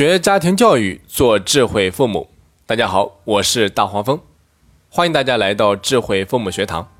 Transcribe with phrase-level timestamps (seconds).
[0.00, 2.26] 学家庭教育，做智慧父母。
[2.64, 4.18] 大家好，我是大黄蜂，
[4.88, 6.90] 欢迎大家来到智慧父母学堂。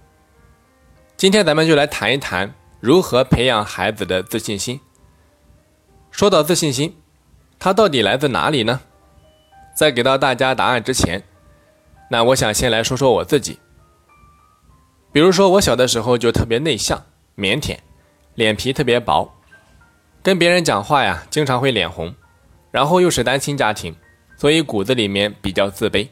[1.17, 4.79] 今天咱们就来谈一谈如何培养孩子的自信心。
[6.11, 6.95] 说到自信心，
[7.59, 8.83] 它到底来自哪里呢？
[9.75, 11.23] 在给到大家答案之前，
[12.11, 13.59] 那我想先来说说我自己。
[15.11, 17.07] 比如说，我小的时候就特别内向、
[17.39, 17.79] 腼腆，
[18.35, 19.33] 脸皮特别薄，
[20.23, 22.15] 跟别人讲话呀，经常会脸红。
[22.71, 23.97] 然后又是单亲家庭，
[24.37, 26.09] 所以骨子里面比较自卑。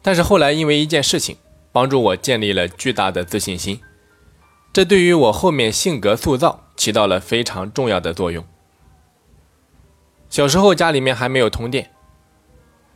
[0.00, 1.36] 但是后来因为一件事情，
[1.72, 3.80] 帮助我建立了巨大的自信心，
[4.72, 8.44] 这对于我后面性格塑造起到了非常重要的作用。
[10.30, 11.90] 小时候家里面还没有通电，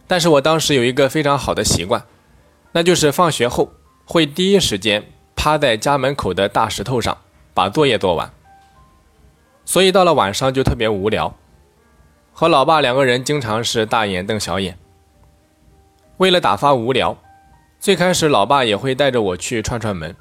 [0.06, 2.06] 但是我当时有一个非常好的习惯，
[2.72, 3.72] 那就是放学后
[4.04, 7.18] 会第一时间趴在家门口的大石头上
[7.52, 8.32] 把作业做完。
[9.64, 11.36] 所以到了晚上就特别无聊。
[12.32, 14.78] 和老爸两个人经常是大眼瞪小眼。
[16.16, 17.16] 为了打发无聊，
[17.78, 20.16] 最开始老爸也会带着我去串串门，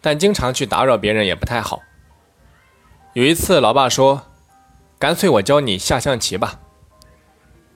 [0.00, 1.82] 但经常去打扰别人也不太好。
[3.14, 4.22] 有一次，老爸说
[4.98, 6.60] ：“干脆我教你下象棋吧。”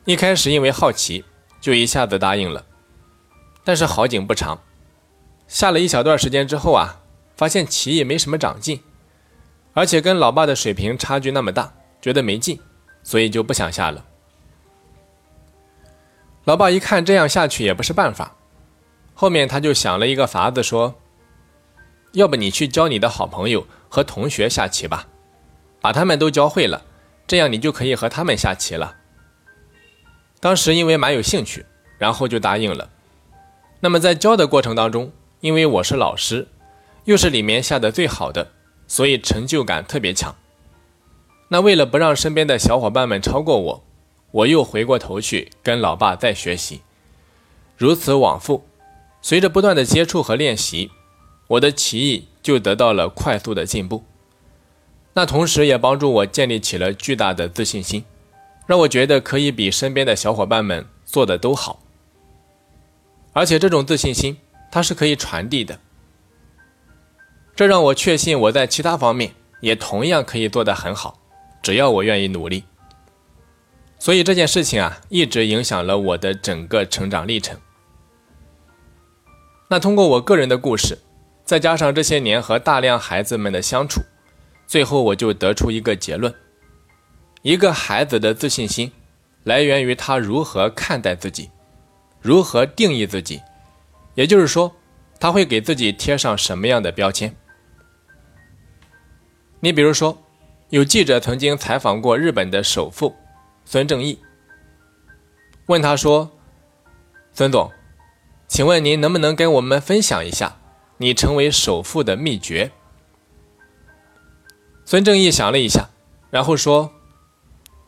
[0.04, 1.24] 一开始因为好奇，
[1.60, 2.64] 就一下子答应了。
[3.64, 4.60] 但是好景不长，
[5.46, 7.00] 下了一小段时间之后啊，
[7.36, 8.82] 发现棋也没什么长进，
[9.72, 12.60] 而且跟老爸的水平差距那么大，觉得没劲。
[13.02, 14.04] 所以就不想下了。
[16.44, 18.36] 老爸一看这样下去也不是办法，
[19.14, 20.94] 后面他就想了一个法子，说
[22.14, 25.06] ：“要不你去教你的好朋友和同学下棋吧，
[25.80, 26.82] 把他们都教会了，
[27.26, 28.96] 这样你就可以和他们下棋了。”
[30.40, 31.64] 当时因为蛮有兴趣，
[31.98, 32.90] 然后就答应了。
[33.78, 36.48] 那么在教的过程当中，因为我是老师，
[37.04, 38.50] 又是里面下的最好的，
[38.88, 40.34] 所以成就感特别强。
[41.52, 43.84] 那为了不让身边的小伙伴们超过我，
[44.30, 46.80] 我又回过头去跟老爸再学习，
[47.76, 48.64] 如此往复，
[49.20, 50.90] 随着不断的接触和练习，
[51.48, 54.02] 我的棋艺就得到了快速的进步。
[55.12, 58.02] 那同时也帮助我建立起了巨大的自信心，
[58.66, 61.82] 让我觉得可以比身边的小伙伴们做的都好。
[63.34, 64.38] 而且这种自信心
[64.70, 65.78] 它是可以传递的，
[67.54, 71.18] 这让我确信我在其他方面也同样可以做得很好。
[71.62, 72.64] 只要我愿意努力，
[73.96, 77.56] 所以这件事情啊，一直影响了我的整个成长历程。
[79.68, 80.98] 那通过我个人的故事，
[81.44, 84.02] 再加上这些年和大量孩子们的相处，
[84.66, 86.34] 最后我就得出一个结论：
[87.42, 88.90] 一个孩子的自信心，
[89.44, 91.48] 来源于他如何看待自己，
[92.20, 93.40] 如何定义自己，
[94.14, 94.74] 也就是说，
[95.20, 97.34] 他会给自己贴上什么样的标签。
[99.60, 100.21] 你比如说。
[100.72, 103.14] 有记者曾经采访过日本的首富
[103.66, 104.18] 孙正义，
[105.66, 106.30] 问他说
[107.30, 107.70] ：“孙总，
[108.48, 110.56] 请问您能不能跟我们分享一下
[110.96, 112.72] 你成为首富的秘诀？”
[114.86, 115.90] 孙正义想了一下，
[116.30, 116.90] 然后说：“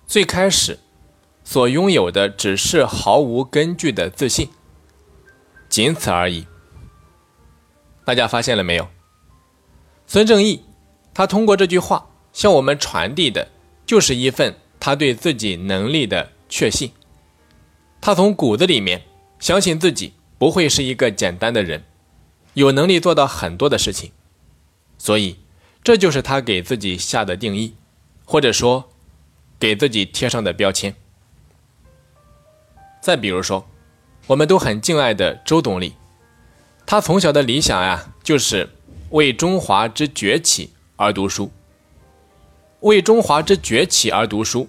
[0.07, 0.79] 最开始
[1.43, 4.51] 所拥有的只是毫无根据的自信，
[5.71, 6.47] 仅此而已。”
[8.05, 8.87] 大家发现了没有？
[10.07, 10.67] 孙正义
[11.15, 12.11] 他通过这句话。
[12.35, 13.49] 向我们传递的，
[13.87, 16.93] 就是一份他对自己能力的确信。
[18.03, 19.03] 他从骨子里面
[19.39, 21.85] 相信自己不会是一个简单的人，
[22.53, 24.13] 有能力做到很多的事情。
[24.99, 25.39] 所以，
[25.83, 27.75] 这就是他给自己下的定义，
[28.25, 28.91] 或者说，
[29.59, 30.95] 给自己贴上的标签。
[33.01, 33.67] 再比如说，
[34.27, 35.95] 我们都很敬爱的周总理，
[36.85, 38.71] 他从小的理想呀，就是
[39.11, 41.51] 为中华之崛起而读书。
[42.85, 44.69] 为中华之崛起而读书，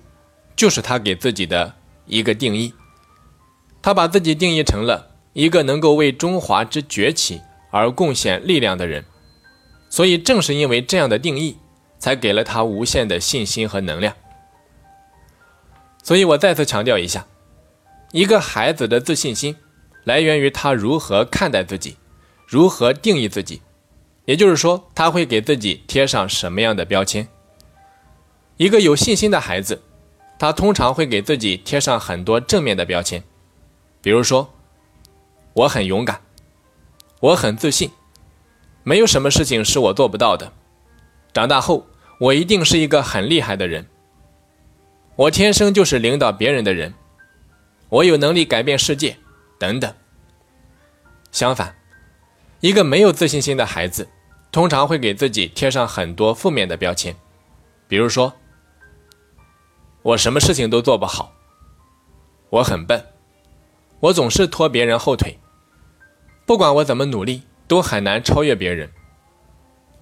[0.56, 2.74] 就是他给自己的一个定义。
[3.82, 7.42] 他把自己定义成了一个能够为中华之崛起
[7.72, 9.04] 而贡献力量的人。
[9.90, 11.58] 所以，正是因为这样的定义，
[12.00, 14.16] 才给了他无限的信心和能量。
[16.02, 17.28] 所以我再次强调一下：
[18.14, 19.58] 一个孩子的自信心，
[20.06, 21.98] 来源于他如何看待自己，
[22.48, 23.62] 如何定义自己。
[24.24, 27.28] 也就是说，他会给自己贴上什么样的标签。
[28.58, 29.82] 一个有信心的孩子，
[30.40, 33.22] 他通常会给自己贴上很多正面的标签，
[34.02, 34.54] 比如说，
[35.52, 36.22] 我很勇敢，
[37.20, 37.92] 我很自信，
[38.84, 40.54] 没有什么事情是我做不到的。
[41.34, 41.86] 长大后，
[42.22, 43.88] 我一定是一个很厉害的人。
[45.18, 46.94] 我天生就是领导别人的人，
[47.90, 49.18] 我有能力改变世界，
[49.60, 49.94] 等等。
[51.34, 51.76] 相反，
[52.62, 54.08] 一个没有自信心的孩子，
[54.50, 57.14] 通常会给自己贴上很多负面的标签，
[57.90, 58.34] 比如说。
[60.06, 61.34] 我什么事情都做不好，
[62.52, 63.04] 我很笨，
[64.02, 65.40] 我总是拖别人后腿，
[66.46, 68.88] 不管我怎么努力，都很难超越别人。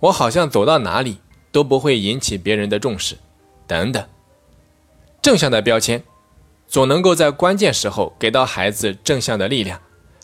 [0.02, 1.20] 我好像走到哪里
[1.54, 3.16] 都不会引起别人的重视，
[3.66, 4.06] 等等。
[5.22, 6.04] 正向的标签
[6.68, 9.80] 总能够在关键时候给到孩子正向的力量，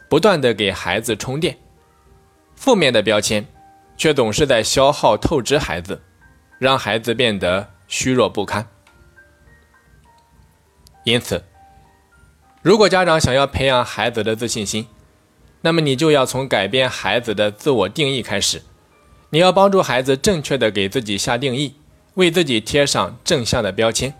[0.09, 1.55] 不断的给孩子充电；
[2.53, 3.47] 负面的标签
[3.95, 6.01] 却总是在消耗透支孩子，
[6.57, 8.67] 让孩子变得虚弱不堪。
[11.03, 11.43] 因此，
[12.61, 14.87] 如果家长想要培养孩子的自信心，
[15.61, 18.61] 那么你就要从改变孩子的自我定义开始。
[19.31, 21.75] 你要帮助孩子正确的给自己下定义，
[22.15, 24.13] 为自己贴上正向的标签。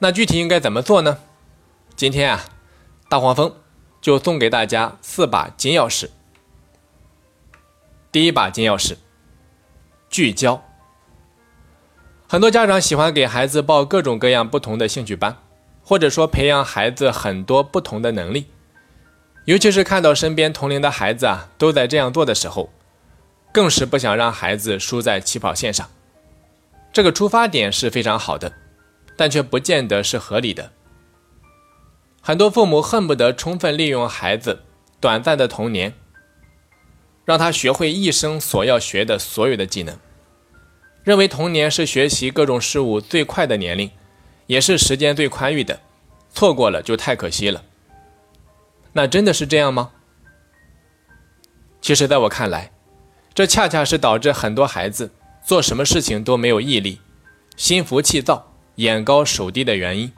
[0.00, 1.18] 那具体应该怎么做呢？
[1.94, 2.44] 今天啊，
[3.08, 3.54] 大黄蜂
[4.00, 6.10] 就送给大家四把金钥匙。
[8.10, 8.96] 第一把金钥匙，
[10.08, 10.62] 聚焦。
[12.26, 15.36] 很多家长喜欢给孩子报各种各样不同的兴趣班，
[15.84, 18.46] 或者说培养孩子很多不同的能力，
[19.44, 22.70] 尤其是看到身边同龄的孩子啊都在这样做的时候。
[23.52, 25.88] 更是不想让孩子输在起跑线上，
[26.92, 28.52] 这个出发点是非常好的，
[29.16, 30.72] 但却不见得是合理的。
[32.20, 34.64] 很多父母恨不得充分利用孩子
[34.98, 35.94] 短暂的童年，
[37.24, 39.96] 让他学会一生所要学的所有的技能，
[41.04, 43.88] 认为童年是学习各种事物最快的年龄，
[44.46, 45.80] 也是时间最宽裕的，
[46.32, 47.64] 错过了就太可惜了。
[48.92, 49.90] 那真的是这样吗？
[51.80, 52.70] 其实，在我看来。
[53.34, 55.10] 这恰恰是导致很多孩子
[55.44, 57.00] 做什么事情都没有毅力、
[57.56, 60.12] 心浮气躁、眼高手低的原因。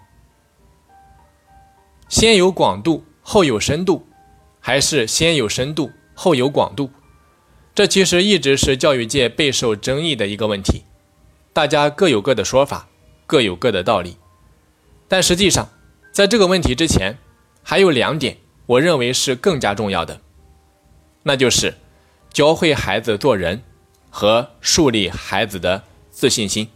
[2.11, 4.07] 先有广度后有深度，
[4.61, 6.91] 还是先有深度后有广度？
[7.75, 10.85] 这其实一直是教育界备受争议的一个问题，
[11.55, 12.87] 大家各有各的说法，
[13.27, 14.17] 各有各的道理。
[15.09, 15.69] 但实际上，
[16.13, 17.19] 在这个问题之前，
[17.63, 20.21] 还有两点，我认为是更加重要的，
[21.25, 21.75] 那就是。
[22.33, 23.63] 教会孩子做人，
[24.11, 26.69] 和树立孩子的自信心。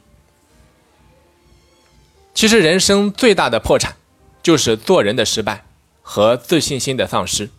[2.33, 3.97] 其实，人生最大的破产，
[4.43, 5.67] 就是做人的失败
[6.01, 7.51] 和自信心的丧失。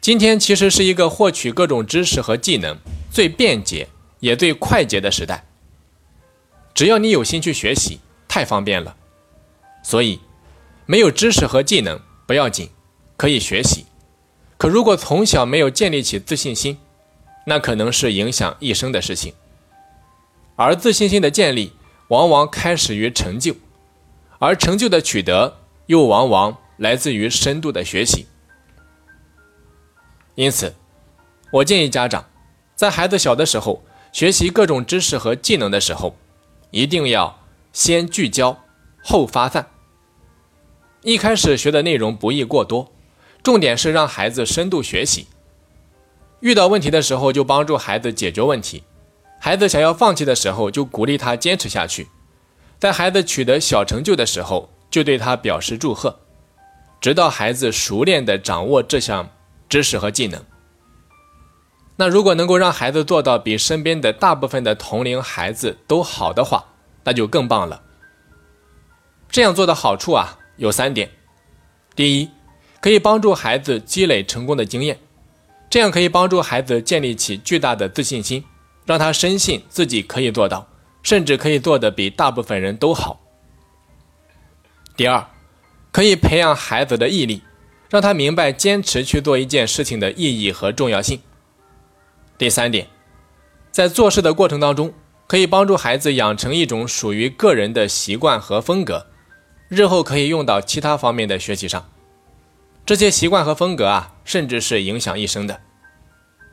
[0.00, 2.78] 今天其实是一个获取各种知识和技能
[3.10, 3.88] 最便捷
[4.20, 5.44] 也最快捷的时代。
[6.78, 7.98] 只要你有心去学习，
[8.28, 8.94] 太方便了。
[9.82, 10.20] 所以，
[10.86, 12.70] 没有知识和技能不要紧，
[13.16, 13.84] 可以学习。
[14.56, 16.78] 可如果从小没有建立起自信心，
[17.46, 19.34] 那可能是影响一生的事情。
[20.54, 21.72] 而自信心的建立，
[22.10, 23.56] 往往开始于成就，
[24.38, 28.28] 而成就的取得，又往往来自于深度的学习。
[30.36, 30.72] 因此，
[31.50, 32.24] 我建议家长，
[32.76, 33.82] 在孩子小的时候，
[34.12, 36.16] 学习各种知识和技能的时候，
[36.70, 37.40] 一定要
[37.72, 38.64] 先聚焦，
[39.02, 39.70] 后发散。
[41.02, 42.92] 一开始学的内容不宜过多。
[43.40, 45.26] 重点是让孩子深度学习，
[46.40, 48.82] 遇到问题的时候就帮助孩子解决问题，
[49.40, 52.08] 孩子想要放弃的时候就鼓励他坚持下去，
[52.78, 56.18] 在孩子取得小成就的时候就对他表示祝贺，
[57.00, 59.30] 直到孩子熟练的掌握这项
[59.68, 60.44] 知识和技能。
[61.98, 66.64] 那如果能够让孩子做到比身边的大部分的同龄孩子都好的话，
[67.04, 67.82] 那就更棒了。
[69.28, 71.10] 这样做的好处啊有三点，
[71.94, 72.30] 第一。
[72.80, 75.00] 可以帮助孩子积累成功的经验，
[75.68, 78.44] 这样可以帮助孩子建立起巨大的自信心，
[78.86, 80.68] 让他深信自己可以做到，
[81.02, 83.20] 甚至可以做得比大部分人都好。
[84.96, 85.26] 第二，
[85.90, 87.42] 可以培养孩子的毅力，
[87.90, 91.20] 让他明白坚持去做一件事情的意义和重要性。
[92.38, 92.86] 第三点，
[93.72, 94.94] 在做事的过程当中，
[95.26, 99.08] 可以帮助孩子养成一种属于个人的习惯和风格，
[99.68, 101.90] 日后可以用到其他方面的学习上。
[102.86, 105.60] 这些习惯和风格啊，甚至是影响一生的，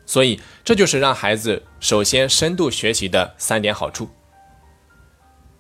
[0.08, 4.10] 所以这就是让孩子首先深度学习的三点好处。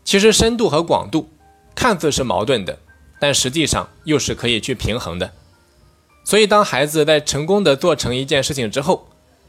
[0.03, 1.29] 其实深度和广度
[1.75, 2.79] 看似是矛盾的，
[3.19, 5.31] 但实际上又是可以去平衡的。
[6.23, 9.07] 所以当孩子在成功的做成一件事情之后，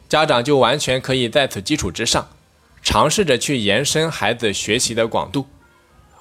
[0.08, 2.28] 家长就完全可以在此基础之上，
[2.82, 5.46] 尝试着去延伸孩子学习的广度。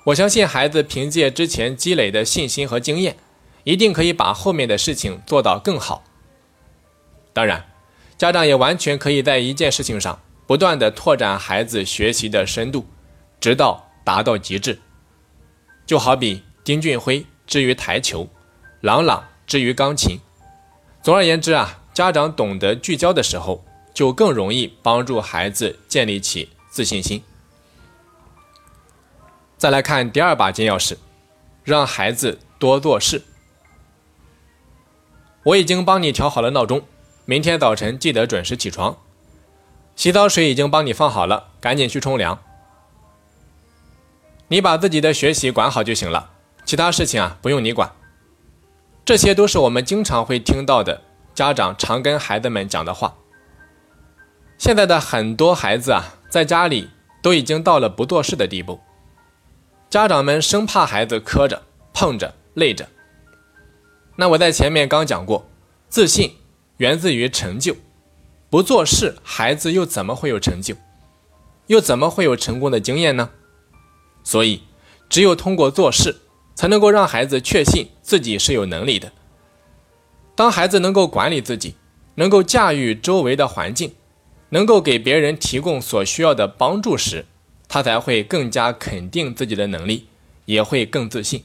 [0.05, 3.17] 我相信孩子凭借之前积累的信心和经验。
[3.65, 6.03] 一定可以把后面的事情做到更好。
[7.33, 7.65] 当然，
[8.15, 12.85] 家长也完全可以在一件事情上不断的拓展孩子学习的深度，
[13.39, 14.77] 直到达到极致。
[15.87, 18.29] 就好比丁俊晖之于台球，
[18.81, 20.19] 朗朗之于钢琴。
[21.01, 23.64] 总而言之啊，家长懂得聚焦的时候，
[23.95, 27.23] 就更容易帮助孩子建立起自信心。
[29.57, 30.97] 再来看第二把金钥匙，
[31.63, 33.23] 让孩子多做事。
[35.43, 36.83] 我已经帮你调好了闹钟，
[37.23, 38.97] 明天早晨记得准时起床。
[39.95, 42.37] 洗澡水已经帮你放好了，赶紧去冲凉。
[44.49, 46.31] 你把自己的学习管好就行了，
[46.65, 47.93] 其他事情啊不用你管。
[49.05, 51.01] 这些都是我们经常会听到的，
[51.33, 53.15] 家长常跟孩子们讲的话。
[54.65, 56.89] 现在的很多孩子啊，在家里
[57.21, 58.79] 都已经到了不做事的地步，
[59.91, 61.61] 家长们生怕孩子磕着、
[61.93, 62.87] 碰着、累着。
[64.15, 65.47] 那我在前面刚讲过，
[65.87, 66.37] 自信
[66.77, 67.75] 源自于成就，
[68.49, 70.73] 不做事，孩子又怎么会有成就？
[71.67, 73.29] 又怎么会有成功的经验呢？
[74.23, 74.63] 所以，
[75.07, 76.21] 只有通过做事，
[76.55, 79.11] 才能够让孩子确信自己是有能力的。
[80.35, 81.75] 当孩子能够管理自己，
[82.15, 83.93] 能够驾驭周围的环境，
[84.49, 87.25] 能够给别人提供所需要的帮助时，
[87.67, 90.07] 他才会更加肯定自己的能力，
[90.45, 91.43] 也会更自信。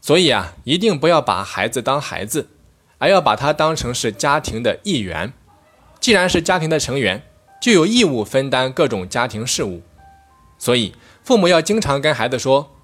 [0.00, 2.48] 所以啊，一定不要把孩子当孩子，
[2.98, 5.32] 而要把他当成是家庭的一员。
[5.98, 7.22] 既然是家庭的成员，
[7.60, 9.82] 就有义务分担各种家庭事务。
[10.58, 12.74] 所以，父母要经常跟孩子说，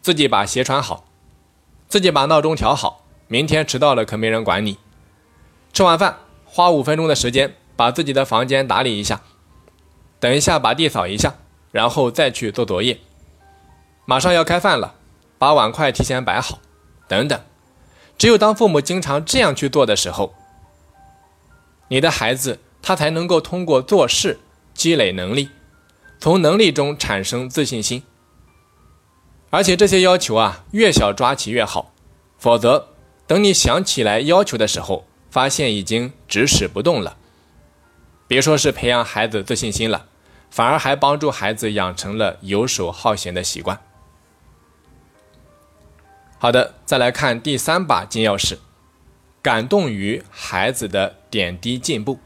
[0.00, 1.06] 自己把鞋穿好，
[1.88, 4.78] 自己把闹钟调好，明天迟到了可没人管你。
[5.72, 9.22] 吃完饭，花五分钟的时间把自己的房间打理一下，
[10.18, 11.36] 等一下把地扫一下，
[11.72, 13.00] 然后再去做作业。
[14.04, 14.96] 马上要开饭了。
[15.38, 16.58] 把碗筷提前摆好，
[17.08, 17.40] 等等。
[18.18, 20.34] 只有当父母经常这样去做的时候，
[21.88, 24.38] 你的孩子他才能够通过做事
[24.74, 25.48] 积累能力，
[26.18, 28.02] 从能力中产生自信心。
[29.48, 31.94] 而且这些要求啊，越小抓起越好，
[32.36, 32.88] 否则
[33.26, 37.16] 等你想起来要求的时候，发现已经指使不动了。
[38.30, 40.06] 别说是培养孩子自信心了，
[40.52, 43.80] 反而还帮助孩子养成了游手好闲的习惯。
[46.38, 48.58] 好的，再来看第三把金钥匙，
[49.42, 52.20] 感动于孩子的点滴进步。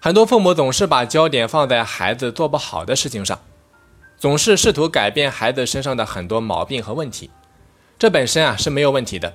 [0.00, 3.38] 很多父母总是把焦点放在孩子做不好的事情上，
[4.16, 7.30] 总是试图改变孩子身上的很多毛病和问题。
[7.98, 9.34] 这本身啊是没有问题的，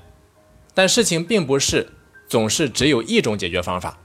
[0.74, 1.92] 但事情并不是
[2.28, 4.00] 总是只有一种解决方法。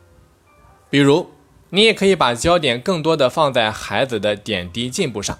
[0.90, 1.30] 比如，
[1.70, 5.38] 你也可以把焦点更多的放在孩子的点滴进步上。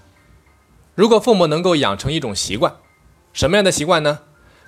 [0.95, 2.77] 如果父母能够养成一种习惯。
[3.33, 4.21] 什么样的习惯呢？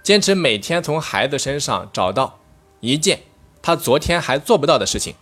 [0.02, 2.38] 坚持每天从孩子身上找到
[2.81, 3.21] 一件
[3.61, 5.14] 他昨天还做不到的事情，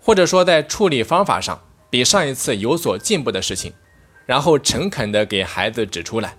[0.00, 3.72] 或者说在处理方法上比上一次有所进步的事情，
[4.26, 6.36] 然后诚恳地给孩子指出来。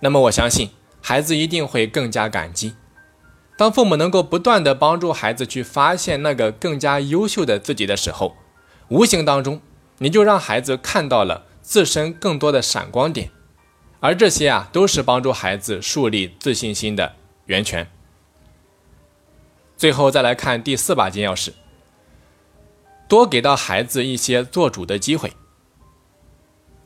[0.00, 0.70] 那么我相信
[1.02, 2.74] 孩子一定会更加感激。
[3.58, 8.36] 当父母能够不断地帮助孩子去发现那个更加优秀的自己的时候，
[8.88, 9.60] 无形当中
[9.98, 13.30] 你就让孩子看到了自身更多的闪光点。
[14.00, 17.16] 而这些啊，都是帮助孩子树立自信心的
[17.46, 17.90] 源泉。
[19.76, 21.52] 最后再来看第四把金钥匙，
[23.08, 25.32] 多给到孩子一些做主的机会，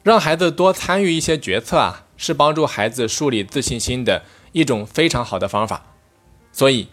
[0.03, 5.85] 让孩子多参与一些决策啊，是帮助孩子树立自信心的一种非常好的方法。
[6.51, 6.89] 所以，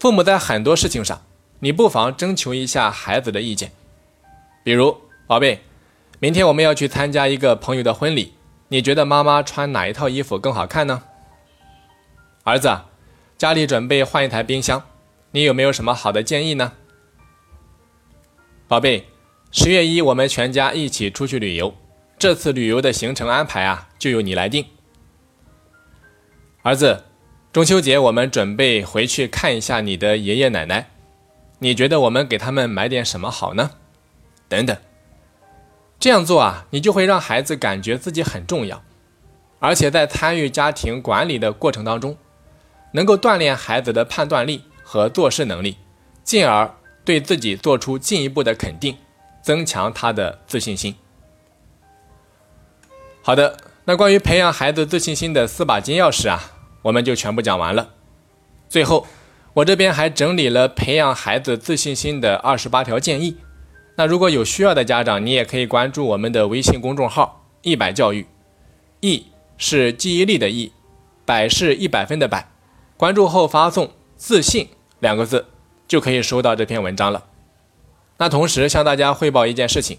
[0.00, 1.22] 父母在很多事情上，
[1.60, 3.72] 你不妨征求一下孩子的意见。
[4.62, 5.60] 比如，宝贝，
[6.20, 8.34] 明天我们要去参加一个朋友的婚礼。
[8.68, 11.02] 你觉得妈妈穿哪一套衣服更好看呢？
[12.44, 12.80] 儿子，
[13.36, 14.82] 家里准备换一台冰箱，
[15.32, 16.72] 你有没有什么好的建议呢？
[18.66, 19.06] 宝贝，
[19.50, 21.74] 十月一我们全家一起出去旅游，
[22.18, 24.64] 这次旅游的行程安排啊，就由你来定。
[26.62, 27.04] 儿子，
[27.52, 30.88] 中秋节我们准备回去看一下你的爷爷奶奶，
[31.58, 33.72] 你觉得我们给他们买点什么好呢？
[34.52, 34.76] 等等。
[35.98, 38.82] 这样做啊，你就会让孩子感觉自己很重要，
[39.60, 42.18] 而且在参与家庭管理的过程当中，
[42.92, 45.78] 能够锻炼孩子的判断力和做事能力，
[46.22, 46.70] 进而
[47.02, 48.98] 对自己做出进一步的肯定，
[49.42, 50.94] 增强他的自信心。
[53.22, 53.56] 好的，
[53.86, 57.94] 那关于培养孩子自信心的四把金钥匙啊，我们就全部讲完了。
[58.68, 59.06] 最后，
[59.54, 63.38] 我这边还整理了培养孩子自信心的二十八条建议。
[63.96, 68.26] 那如果有需要的家长，你也可以关注我们的微信公众号“一百教育
[69.00, 69.26] ”，“一”
[69.58, 70.72] 是记忆力的“忆
[71.26, 72.48] ”，“百”是一百分的“百”。
[72.96, 74.68] 关注后发送“自信”
[75.00, 75.46] 两个字，
[75.86, 77.24] 就可以收到这篇文章了。
[78.18, 79.98] 那同时向大家汇报一件事情：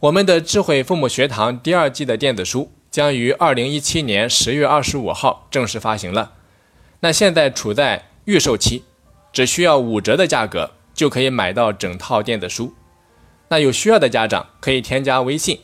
[0.00, 6.32] 我们的智慧父母学堂第二季的电子书将于二零一七年十月二十五号正式发行了。
[7.00, 8.84] 那现在处在预售期，
[9.32, 12.74] 只需要五折的价格就可以买到整套电子书。
[13.48, 15.60] 那有需要的家长可以添加微信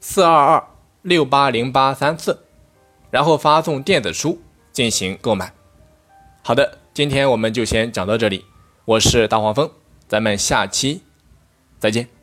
[0.00, 0.68] 四二二
[1.02, 2.44] 六八零八三四，
[3.10, 4.40] 然后发送电子书
[4.72, 5.52] 进行购买。
[6.42, 8.44] 好的，今天我们就先讲到这里，
[8.84, 9.70] 我是大黄蜂，
[10.08, 11.02] 咱们下期
[11.78, 12.17] 再见。